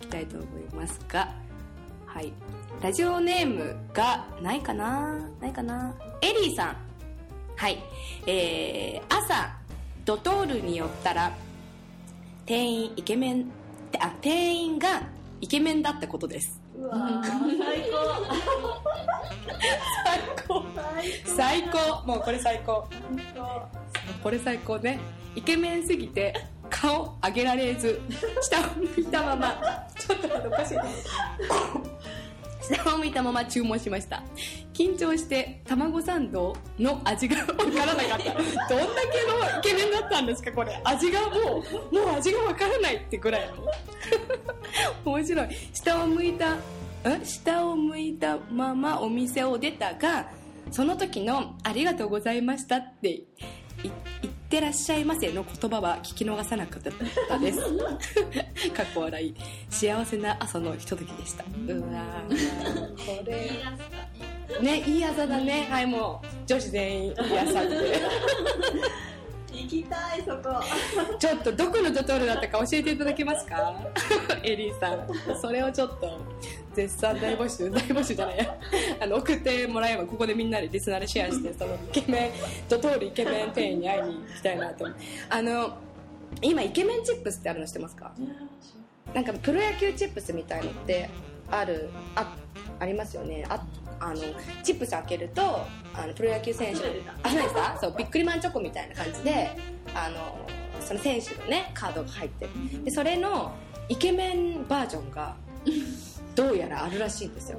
[0.00, 1.32] いきたいと思いますが。
[2.06, 2.32] はい。
[2.82, 5.18] ラジオネームがないかな？
[5.40, 5.94] ないかな？
[6.20, 6.76] エリーさん。
[7.56, 7.78] はい。
[8.26, 9.54] えー、朝
[10.04, 11.32] ドトールに寄ったら
[12.44, 13.50] 店員イケメン
[14.00, 15.02] あ店員が
[15.42, 16.62] イケメンだってことです。
[16.78, 17.32] うわー最
[17.66, 17.90] 最
[20.46, 20.62] 高。
[20.62, 20.64] 高
[21.26, 22.06] 最最高。
[22.06, 22.88] もうこれ最高。
[23.34, 23.68] 高
[24.22, 25.00] これ最高ね。
[25.34, 26.32] イケメンすぎて
[26.70, 28.00] 顔上げられず
[28.40, 29.88] 下を向いたまま。
[29.98, 30.78] ちょっと待っておかしい
[32.62, 34.22] 下を向いたまま注文しました。
[34.72, 38.34] 緊張して卵サンドの味がわからなかったどんだ
[38.68, 40.80] けのイケメンだったんですかこれ。
[40.84, 43.56] 味がもうもう味がわからないってぐらいの。
[45.04, 45.48] 面白い。
[45.72, 46.58] 下を向いたん
[47.24, 50.30] 下を向いたままお店を出たが
[50.70, 53.24] その時の「ありがとうございました」って
[53.82, 53.92] 言
[54.52, 57.58] ってらっしゃいませの言葉は聞き逃さなかったです。
[58.76, 59.34] かっこ笑い。
[59.70, 61.44] 幸せな朝のひとときでした。
[61.68, 62.96] うわー。
[62.96, 63.50] これ。
[64.60, 65.66] ねいい朝だね。
[65.70, 68.02] はいもう女子全員いい朝で
[69.52, 70.60] 行きたいそこ。
[71.18, 73.74] ちょっとどこのドトールだったか教えていただけますか？
[74.42, 75.40] エリーさん。
[75.40, 76.18] それをちょっと
[76.74, 78.38] 絶賛大募集大募集じゃない。
[78.38, 78.56] や
[79.00, 82.32] あの送ってもらえばここでみんなでリスナーでシェアしてそのイケメン
[82.68, 84.88] ドトールイケメン店員に会いに行きたいなと。
[85.28, 85.76] あの
[86.40, 88.12] 今イケメンチップスってあるの知ってますか？
[89.12, 91.10] なんかプロ野球チップスみたいのって
[91.50, 91.90] ある？
[92.16, 92.34] あ
[92.80, 93.44] ありますよね。
[93.48, 93.62] あ
[94.04, 94.16] あの
[94.62, 95.42] チップス開けると
[95.94, 96.80] あのプロ野球選手。
[97.22, 97.78] あそうですか？
[97.80, 97.94] そう。
[97.96, 99.50] ビックリマンチョコみたいな感じで
[99.94, 100.38] あの
[100.80, 102.84] その選手のねカードが入ってる。
[102.84, 103.54] でそれの
[103.88, 105.34] イケメンバージョンが
[106.34, 107.58] どうやらあるらしいんですよ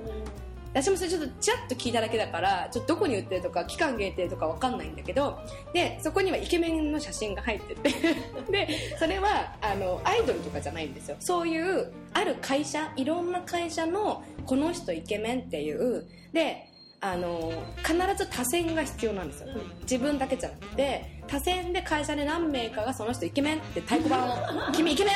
[0.74, 5.40] 私もそれちょっとちらっと聞いただけだからちょっとどこに売ってるとか期間限定とかわかんないんだけど
[5.74, 7.94] でそこにはイケメンの写真が入ってて。
[8.52, 11.18] でそれはあのアイドルとかじゃないんですよ。
[11.20, 19.50] そういうある会社いろんな会社のこの人イケメンっていうであの必ず多選が必要なんですよ、
[19.82, 24.38] 自分だけじゃなくて多選で会社で何名かがその人イケメンって太鼓判を
[24.74, 25.16] 「君イケメン!」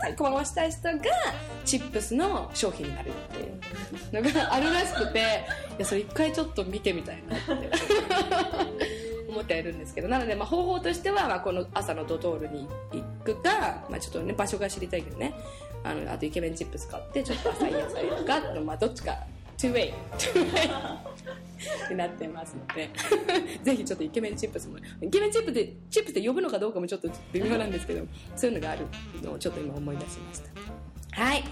[0.00, 0.98] 太鼓判をしたい人が
[1.64, 5.18] チップスの商品になるっていうのがあるらしくて
[5.78, 7.70] いやそれ一回ちょっと見てみたいなって
[9.28, 15.34] 思ってはいるんですけどなのでまあ方法としてはまあこの朝のドトールに行くか、まあ、ちょっとね場所が知りたいけどね
[15.84, 19.16] あのあとイケメンチップス買ってちょっと朝いい野菜とかの、まあ、どっちか
[19.68, 19.92] 2way
[21.90, 22.90] に なってますので。
[23.62, 28.86] ぜひちょっとイケメンチップスもイケメンチップでチップスで呼ぶのかどうかもちょっと微妙なんですけどそういうのがある
[29.22, 30.42] のをちょっと今思い出しまし
[31.12, 31.22] た。
[31.22, 31.44] はい。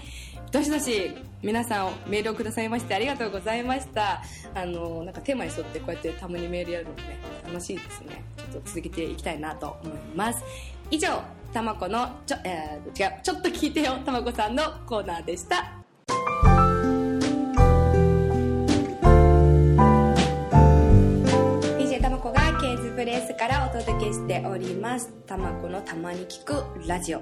[0.51, 4.21] どしどし皆さんメールをくださいましてありがとうございました。
[4.53, 8.23] あのなんかテーマに沿ってこうやってたまにメールやるのもね楽しいですね。
[8.37, 10.43] ちょっと続けていきたいなと思います。
[10.89, 11.21] 以上
[11.53, 15.80] たまこのちょ、えー、違うちょっと聞いてよたまこさんのコーナーでした。
[23.01, 25.11] ケーズプレイスからお届けしております。
[25.25, 27.21] たまこのたまに聞くラジオ。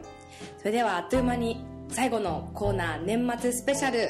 [0.58, 4.10] それではあっという間に最後のコーナー年末スペシャル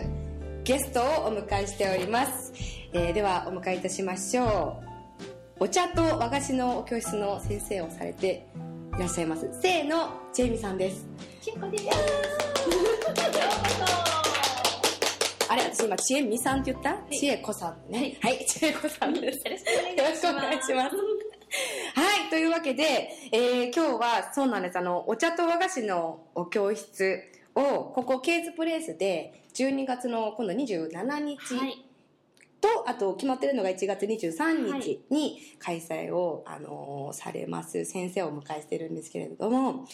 [0.63, 2.53] ゲストをお迎えしております、
[2.93, 4.81] えーではお迎えいたしましょ
[5.59, 5.63] う。
[5.65, 8.47] お茶と和菓子の教室の先生をされて
[8.97, 9.47] いらっしゃいます。
[9.61, 11.05] せーのジェイミさんです。
[11.39, 11.83] ちんこです。
[15.51, 18.17] あれ私今ちえみさんって言った、ちえこさんね。
[18.21, 19.37] はい、ちえこさんです。
[19.47, 19.51] よ
[19.97, 21.18] ろしくお願いします。
[21.95, 24.77] はい、というわけで、えー今日はそうなんです。
[24.77, 27.23] あの、お茶と和菓子のお教室
[27.55, 31.85] を、ここ、ケーズプレイスで、12月の今度27日はい。
[32.61, 39.85] と、あと決まってるのが1月23は日いに開催を、あのーされます先生をお迎えしてるんですけれども、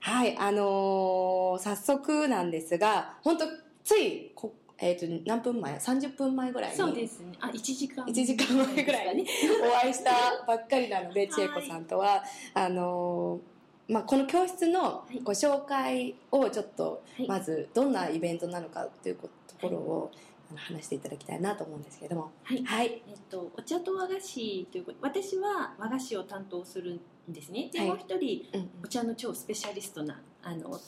[0.00, 3.46] はい、あのー早速なんですが、本当
[3.82, 6.76] ついこ、えっ、と、何分前 ?30 分前ぐらいに。
[6.76, 7.32] そうですね。
[7.40, 8.04] あ、一時間。
[8.06, 9.26] 1時間前ぐらいに
[9.62, 10.12] お会いした
[10.46, 12.22] ばっかりなので、千恵子さんとは、
[12.54, 20.10] あのーまあ、この教室のいご紹介をちょっと、はいまずどんなイベントなのかということころを、
[20.54, 22.32] 話していただきたいなと思うんですけれども。
[22.42, 22.64] はい。
[22.64, 23.02] はい。
[23.06, 30.78] えっと、お茶と和菓子ということ私は和菓子を担当するんですねで、はいもう一人うんお茶の超スペシャリストなあの、ま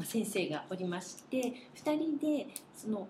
[0.00, 1.38] あ、先生がおりまして
[1.82, 3.08] 2人でその、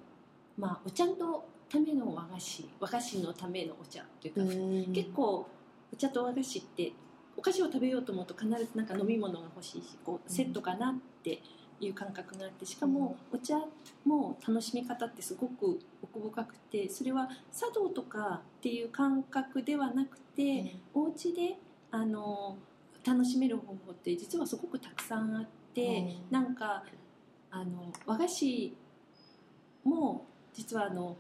[0.60, 4.92] まあ、お茶のための和菓子和菓子のためのお茶というか、うん。
[4.92, 5.48] 結構
[5.92, 6.92] お茶と和菓子って
[7.36, 11.40] お菓子を食べようと思うと必ずなんか飲み物が欲しいしこうセットかなって
[11.80, 13.54] いう感覚があってしかもお茶
[14.04, 21.56] も楽しみ方ってすごく奥深くてそれは茶道とかっていう感覚ではなくて、お家で
[21.90, 22.58] あの
[23.06, 26.30] 楽しめる方法って実はすごくたくさんあって、うん。
[26.30, 26.84] なんか
[27.50, 28.76] あの和菓子
[29.84, 31.16] も実はあの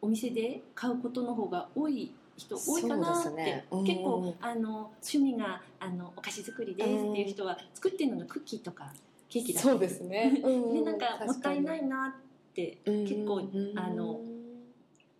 [0.00, 3.66] お店で買うことの方が多い人多いかなって、ね。
[3.70, 8.92] うん結構あの趣味があのお菓子作りですっていう人は作ってるのがクッキーとか
[9.28, 9.74] ケーキだったり。
[9.74, 10.40] そうですね。
[10.42, 13.78] で なんかもったいないなって結構うん。
[13.78, 14.20] あの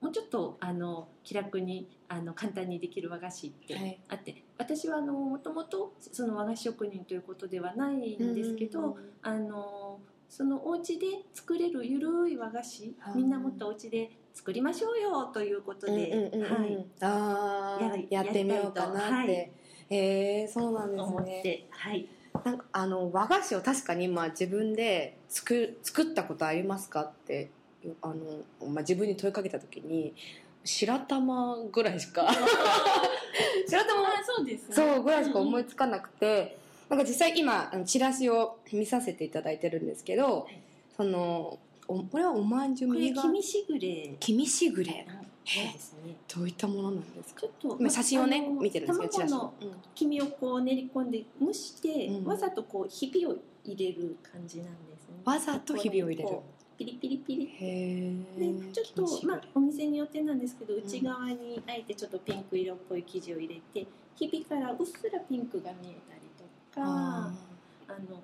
[0.00, 3.98] もうちょっとあの気楽にあの簡単にできる和菓子ってはい。
[4.08, 9.85] あって、私はあのもともとその和菓子職人ということではないんですけど、あの
[10.28, 16.50] そのお家で作れるゆるい和菓子みんなもっとお家で作りましょうよということで、うんうんうんうん。
[16.60, 17.78] はい、あ
[18.10, 19.12] ややってみようかなって。
[19.12, 19.50] はい。
[19.88, 21.40] へえそうなんですね。
[21.42, 22.08] て、はい、
[22.44, 27.50] なんかあの和菓子を確かにまあ自分で作作ったことありますかって
[28.02, 28.14] あの、
[28.68, 30.14] まあ、自分に問いかけた時に
[30.64, 32.26] 白玉ぐらいしか
[33.68, 34.02] 白玉？
[34.02, 34.74] あそうですね。
[34.74, 36.58] そうぐらいしか思いつかなくて、
[36.88, 40.54] なんか実際今あのチラシを見させていただいてるんですけど、い。
[40.96, 44.16] そのおこれはおまんじゅうこれ右が黄身しぐれ。
[44.18, 45.06] 黄身しぐれ。
[45.44, 46.16] そうですね。
[46.34, 47.42] どういったものなんですか？
[47.42, 49.52] ちょっと今写真をね見てるんですけどチラシ卵の
[49.94, 52.24] 黄身をこう練り込んで蒸して、うん。
[52.24, 55.16] わざとこうひびを入れる感じなんですね。
[55.24, 56.38] わざとひびを入れる。
[56.78, 57.48] ピリピリピリへ
[58.38, 66.15] えでちょっと、まあ、お店によってなんですけど内側にあえてちょっとピンク色っぽい生地を入れてひびからうっすらピンクが見えた
[66.76, 67.32] かあ
[67.88, 68.22] あの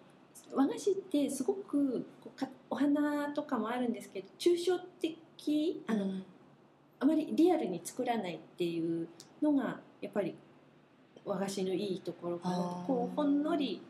[0.55, 6.07] 和菓子ってすごくこうかお花とかもあるんですけど抽象的あの、
[7.01, 9.09] あまりリアルに作らないっていう
[9.43, 10.37] のがやっぱり
[11.25, 12.63] 和菓子のいいところかなと。
[12.87, 13.83] こうほんのり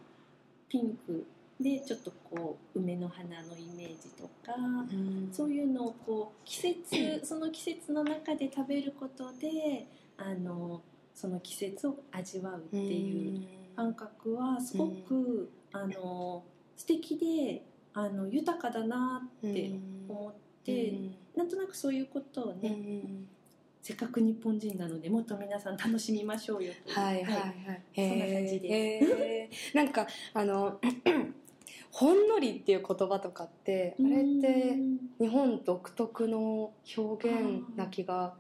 [0.69, 1.27] ピンク
[1.61, 5.29] でちょっとこう梅の花のイメージとか、うん。
[5.33, 10.83] そういうのをこう季節 その季節の中で食べることであの
[11.15, 16.45] その季節を味わうっていう感覚はすごく、あの
[16.77, 19.73] 素敵であの豊かだなって
[20.09, 20.95] 思って、
[21.37, 23.03] なんとなくそういうことをね、
[23.83, 27.83] せっかく日本人なのでもっと皆さん楽しみましょうよというはいはいはい。
[27.95, 29.51] そんな感じで。
[29.75, 30.81] なんかあの
[31.91, 34.79] ほんのりっていう言葉とかってあれって
[35.21, 38.35] 日本独特の表現な気が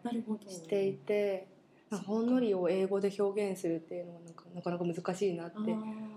[0.49, 1.49] していて
[1.99, 5.57] ほんのりを英語で表現するっていうのはなんかなかなか難しいなって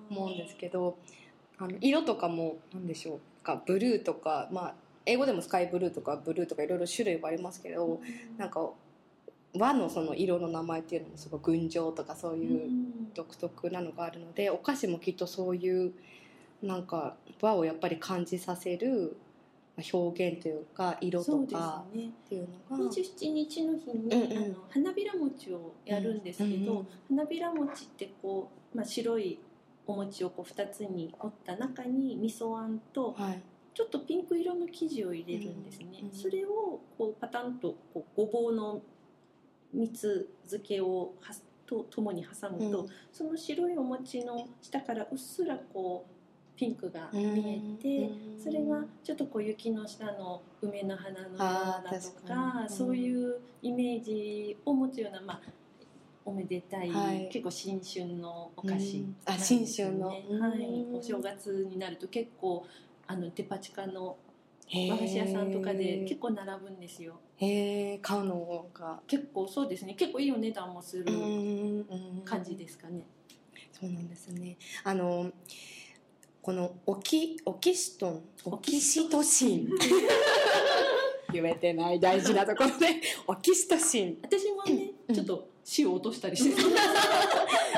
[0.09, 0.97] 思うんですけど
[1.57, 3.19] あの色とかもなんでしょう。
[3.45, 4.73] かブルーとか、まあ、
[5.05, 8.01] 英語でもスカイブルーとかブルーとかいろいろ種類はありますけど
[8.37, 8.71] なんか
[9.57, 12.69] 和のその色の名前っていうのもすごい群青とかそういう
[13.13, 15.93] 独特なのがあるのでお菓子もきっとそういう
[16.61, 19.15] なんか和をやっぱり感じさせる
[19.77, 22.83] 表現というか色とかねっていうのが。
[22.85, 24.37] 27日の日に、うんうん。
[24.37, 29.39] あの花びら餅をやるんですけど、うんうん花びら餅ってこう、まあ、白い
[29.85, 33.41] お餅をこう2つに折った中に味噌あんとはい。
[33.73, 38.81] ちょっとピンク色の生地を入れるんですね、うんうんそれをこうパタンとこうごぼうの
[39.73, 41.35] 蜜漬けをは
[41.65, 42.89] とともに挟むと、うん。
[43.11, 46.14] その白いお餅の下からうっすらこう
[46.55, 48.39] ピンクが見えて、うん。
[48.41, 55.41] それがちょっとこう雪の下の梅の花のようなと確かそういうイメージを持つような、まあ、
[56.23, 57.29] おめでたい、はい。
[57.31, 59.15] 結構新春のお菓子うん。
[59.25, 60.07] あ新春の。
[60.07, 60.95] はい、うん。
[60.95, 62.65] お正月になると結構
[63.07, 64.17] あのデパ地下の
[64.89, 67.19] 和菓子屋さんとかで結構並ぶんですよ。
[67.37, 69.93] へえ買うのが結構そうですね。
[69.93, 71.05] 結構いいお値段もする
[72.23, 73.05] 感じでですかね、
[73.71, 74.57] そうなんですね。
[74.83, 75.31] あの
[76.45, 79.69] このオキオキシトンオキシトシン
[81.33, 83.01] 言えてない大事なところで。
[83.25, 85.15] オキシトシン私もね、うん。
[85.15, 86.61] ちょっと塩落としたりして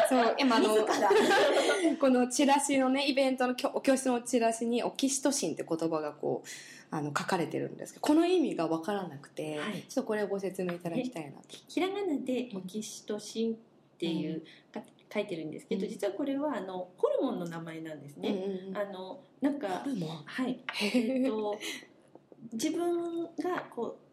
[0.09, 0.75] そう今あの
[1.97, 6.47] このチラシのねイベントのお教室のチラシにオキシトシンって言葉がこう
[6.91, 9.85] あの書かれてるんですけどこの意味が分からなくて、はい。
[9.87, 11.37] ちょっとこれをご説明いただきたいなと。
[11.69, 13.57] ひらがなでオキシトシンっ
[13.97, 14.81] ていう、か
[15.13, 15.89] 書いてるんですけど、うん。
[15.89, 18.29] 実はこれはあのホルモンの名前なんですね。
[18.29, 19.85] うんうんあのなんか
[20.25, 20.87] はい、へ
[21.19, 21.57] えっと
[22.53, 24.07] 自分がこう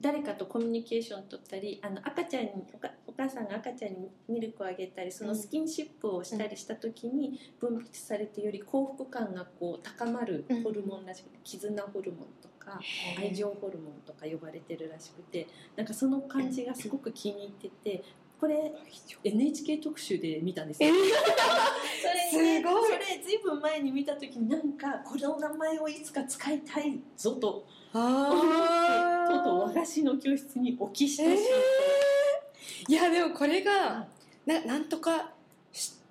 [0.00, 12.80] 誰かとコミュニケーション取ったりあの赤ちゃんにおかお母さんが赤ちゃんにミルクをあげたりそのスキンシップをしたりした時に分泌されてより幸福感がこう高まるホルモンらしくて絆ホルモンとか
[13.18, 18.04] 愛情ホルモンとか呼ばれてるらしくてなんかその感じがすごく気に入ってて
[18.40, 18.72] これ
[19.24, 20.94] NHK 特集で見たんですよ。
[22.30, 22.90] それねすごい。
[22.92, 27.66] それずいぶん前に見た時になんかこの名前をいつか使いたいぞと。
[27.92, 31.24] 思ってあとうとう和菓子の教室に置きした。
[31.36, 31.42] し、
[32.86, 34.06] いやでもこれが
[34.44, 35.30] ななんとか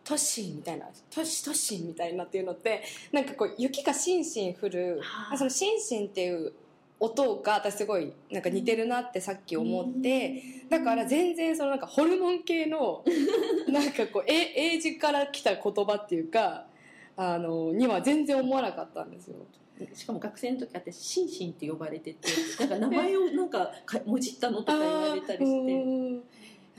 [0.03, 6.53] トシンみたいなトシトシンみたいなっていうのってなんかこう雪がしんしん降るはあそのしんしんっていう
[6.99, 13.03] 音が私すごいなんか似てるなってさっき思ってだから全然そのなんかホルモン系の
[13.69, 16.65] なんかこうえ英字から来た言葉っていうか
[17.15, 19.35] あのには全然思わなかったんですよ。
[19.93, 22.29] しかも学生の時私シンシンって呼ばれてて
[22.59, 25.73] なんか名前をなんかかもじったのとか言われたりして。
[25.73, 25.77] う
[26.17, 26.23] ん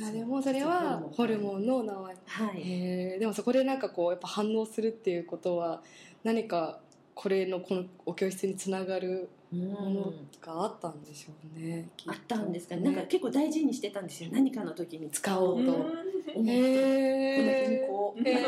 [0.00, 2.16] あでもそれはホルモンの名前。
[2.24, 2.60] はい。
[2.60, 5.82] へーでもそこでなんかこうやっぱ反応するっていうことは
[6.22, 6.80] 何か
[7.14, 11.02] これのこのお教室につながるうんものがあったん。
[11.02, 12.52] でしょうね、あったん。
[12.52, 12.94] ですかねなん。
[12.94, 14.04] か結構大事にしてたん。
[14.06, 18.38] ですよ何かの時に使おうと思ってこの日へにこうーへー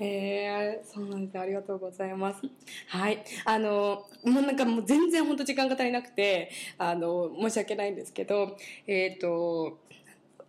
[0.00, 1.26] へーそうなん。
[1.26, 2.40] ですありがとうございます
[2.88, 4.56] はいあのもうなん。
[4.56, 7.94] かもう全然本当時間が足りなくてあの申し訳ないん。
[7.94, 9.78] ですけどえっ、と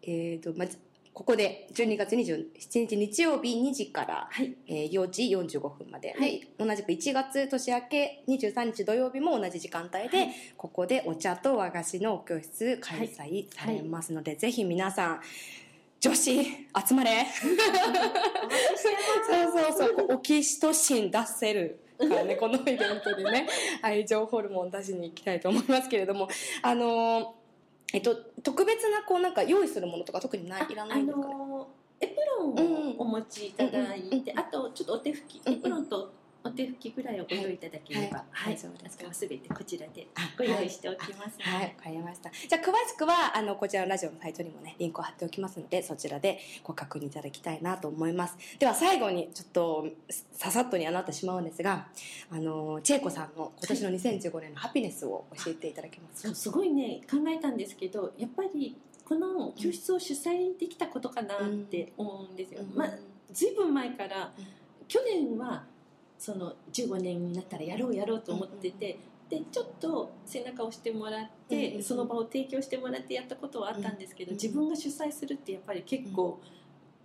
[0.02, 0.78] えっ、とまず
[1.16, 4.54] ここで12月27日日曜日2時から、はい。
[4.68, 6.42] えー4時45分まで、はい。
[6.42, 10.34] で同じく1月年明け23日土曜日も同じ時間帯で、はい。
[10.58, 15.22] ここでお茶と和菓子の教室開催されますので、ぜひ皆さん
[16.02, 16.52] 女子集
[16.94, 17.26] まれ。
[17.32, 17.52] そう
[19.72, 23.48] そうそうオキシトシン出せるからねこのイベントでね。
[23.82, 26.28] 愛 情ホルモン出しに行きたいと思いますけれども。
[26.62, 27.28] あのー
[27.96, 30.68] えっと特別なこうなんか用意するものとか特にない？
[30.70, 31.68] いらないんですかね、あの
[32.02, 36.10] エプロンをお持ちいただいて、うんうんうんあとちょっとお手拭き、エプロンとお
[36.56, 38.54] 手拭きぐらいをご用意いただければ、ははい。
[38.54, 38.98] い、大丈夫です。
[38.98, 39.28] かあとはす。
[39.28, 42.30] べてこちらであご用意しておきますので、はい、わかりました。
[42.30, 48.38] じゃあ、詳しくは、あの、こちらのラジオのサイトにもね、リンクを貼っておきますので、そちらでご確認いただきたいなと思います。
[48.58, 49.88] では、最後に、ちょっと、
[50.32, 51.88] ささっとにはなってしまうんですが、
[52.32, 62.90] あの、千恵子さんの今年の2015年のハピネスを教えていただけますか、すごいね考えたんですけどやっぱりこの教室を主催できたことかなって思うんですよ、うんまあ
[63.32, 64.46] ずいぶん前から、うん。
[64.88, 65.64] 去年は
[66.18, 68.98] その15年になったらやろうやろうと思ってて、
[69.30, 76.40] でちょっと背中を押してもらって、その場を提供してもらってやったことはあったんですけど、うん自分が主催するってやっぱり結構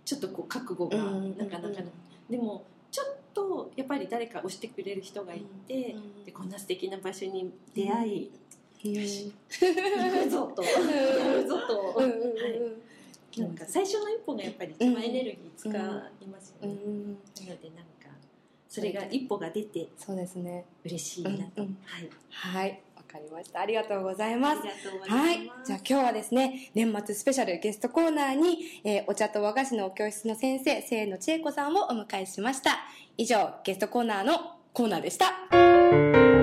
[0.05, 1.89] ちょっとこう覚悟がなかなかな
[2.29, 8.31] でもちょっとやっぱり誰か押してくれる人がいて、うんでこんな素敵な場所に出会い、
[8.85, 8.93] うん。
[8.93, 10.63] よし行くぞと。
[10.63, 10.69] や
[11.33, 13.39] るぞと、はい。
[13.39, 15.73] なんか最初の一歩がやっぱり一番エネルギー使い
[16.27, 17.07] ますよね、うん。
[17.07, 17.90] なのでなんか
[18.71, 20.63] それが一歩が出てそうですね。
[20.85, 21.77] 嬉しいなと、うんうん。
[21.83, 22.09] はい。
[22.29, 22.81] はい。
[22.95, 23.59] わかりました。
[23.59, 24.61] ありがとうございます。
[25.09, 25.51] はい。
[25.65, 32.77] じゃあ今日はですね、年末スペシャルゲストコーナーに、えーお茶と和菓子の教室の先生、清野千恵子さんをお迎えしました。
[33.17, 36.40] 以上、ゲストコーナーのコーナーでした。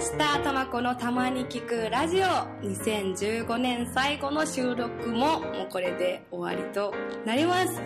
[0.00, 0.38] ました。
[0.38, 2.24] たまこのたまに聞くラジオ。
[2.66, 6.94] 2015年最後の収録も、もうこれで終わりと
[7.26, 7.82] なります。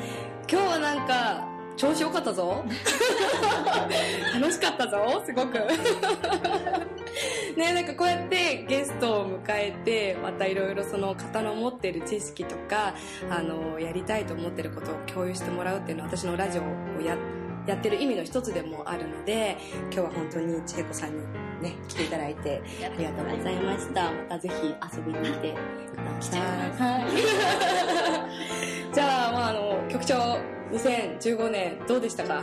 [0.49, 1.45] 今日はなんか、
[1.77, 2.65] 調子良かったぞ。
[4.33, 5.59] 楽しかったぞ、すごく。
[7.59, 12.95] ね、なんかこうやってゲストを迎えて、またいろいろその方の持ってる知識とか、
[13.29, 17.17] あの、やりたいと思ってることを共有してもらうっていうのは私のラジオをや
[17.67, 21.23] やってる意味の一つでもあるので、今日は本当に千恵子さんに
[21.62, 24.12] ね、来ていただいてありがとうございました。
[24.12, 24.55] またぜひ
[24.97, 25.55] 遊びに来て
[25.91, 26.41] ください。
[26.41, 28.93] はい。
[28.95, 30.39] じゃあ、まあ、あの、局長、
[30.73, 32.43] 2015年どうでしたか、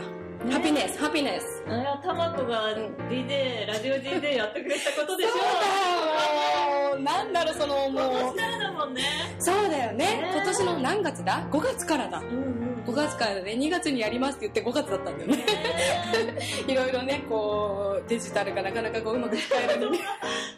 [0.50, 1.62] ハピネス、ハピネス。
[1.68, 2.74] あれはたまこが
[3.08, 9.02] DJ、ラジオ DJ やってくれたことでしょそうだよなんだろう、その、もう今、年からだもんね。
[9.38, 9.98] そうだよね。
[9.98, 12.18] ね今年の何月だ ?5 月からだ。
[12.18, 12.72] うんうん。
[12.84, 13.52] 5月からだね。
[13.52, 15.44] 2月にやりますって言って5月だったんだよね。
[16.66, 19.98] いろいろね、こう、デジタルがなかなかこううまく使えるのに、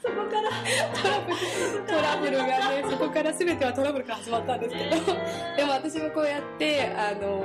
[0.02, 0.50] そこから。
[0.96, 5.12] トラブル、トラブルがね、そこから全てはトラブルから始まったんですけど。
[5.56, 7.42] でも私もこうやって、あの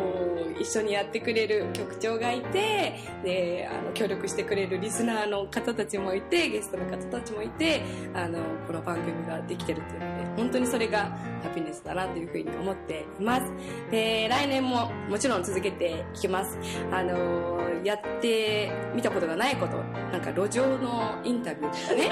[0.59, 7.81] 一緒にやってくれる局長がいて、で、あの、協力してくれるリスナーの方たちもいて、ゲストの方たちもいて、
[8.13, 13.51] あの、この番組ができてるっていうので、本当にそれがハピネスだなというふうに思っています。
[13.91, 16.57] で、来年ももちろん続けていきます。
[16.91, 19.77] あのやってみたことがないこと、
[20.11, 22.09] なんか路上のインタビューとかね、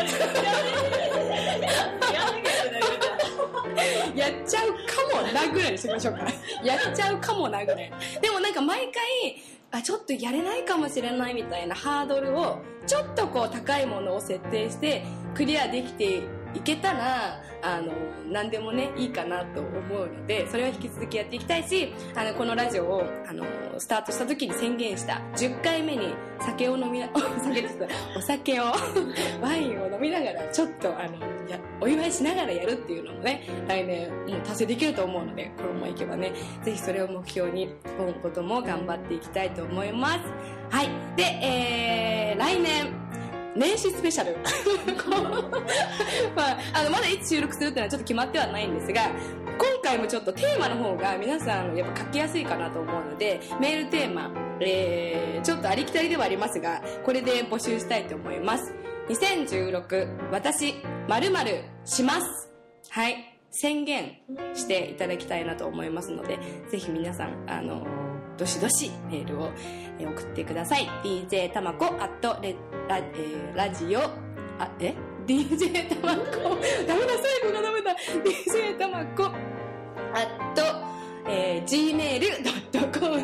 [4.16, 4.76] やっちゃうか
[5.22, 6.22] もなぐらいにしましょうか。
[6.64, 7.92] やっちゃうかもなぐらい。
[8.22, 9.42] でもなんか毎回、
[9.72, 15.04] あ、ちょっとやれないかもしれないみたいなハードルを、ちょっとこう高いものを設定して、
[15.36, 16.22] クリアできて
[16.54, 17.92] いけたら、あの、
[18.32, 19.70] 何でもね、いいかなと思
[20.04, 23.46] うので、それは引き続きやっていきたいし、あの、このラジオを、あの、
[23.78, 27.78] スタートした時に宣言した、10回目に酒を飲みな、 お酒です。
[28.16, 28.66] お酒を、
[29.42, 36.34] ワインを飲みながら、ちょっと、あの、や、お祝いしながらやるっていうのもね、来年、もう達成できると思うので、このままいけばね、
[36.64, 40.20] ぜひそれを目標に、今後とも頑張っていきたいと思います。
[40.70, 40.90] はい。
[41.16, 43.07] で、えー、来年、
[43.58, 44.38] 年始スペシャル。
[46.36, 49.02] まあ、あの、まだいつ収録するっていうのはちょっと決まってはないんですが、
[49.58, 58.74] 今回もちょっとテーマの方が皆さんやっぱ書きやすいかなと思うので、メールテーマ、えー、ちょっとありきたりではありますが、これで募集したいと思います。
[59.10, 60.76] 2016、私、
[61.08, 62.50] 〇〇します。
[62.90, 63.34] はい。
[63.50, 64.18] 宣言
[64.54, 66.38] していただきたいなと思いますので、
[66.70, 67.88] ぜひ皆さん、あの、
[68.38, 69.52] どしどしメールを
[70.00, 70.88] 送ってください。
[71.04, 72.56] DJ たまこ、アットレ、
[72.88, 74.02] ラ、えーラジオ、
[74.60, 74.94] あ、え
[75.26, 76.58] ?DJ たまこ、
[76.88, 77.08] ダメだ、
[77.42, 77.96] 最後がダメだ。
[78.24, 79.32] DJ たまこ、
[80.14, 80.62] アット、
[81.30, 81.98] えー
[82.78, 83.18] gmail.com、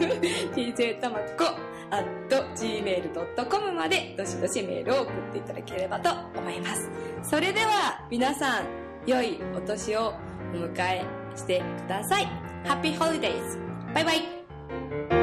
[0.56, 1.56] DJ たまこ、
[1.92, 6.10] アット gmail.com まで、どしどしメールを送っていただければと
[6.40, 6.90] 思います。
[7.22, 8.66] それでは、皆さん、
[9.06, 10.14] 良いお年を
[10.54, 11.06] お迎え
[11.36, 12.28] してください。
[12.64, 13.60] Happy Holidays!
[13.94, 14.43] バイバイ
[14.74, 15.23] Thank you.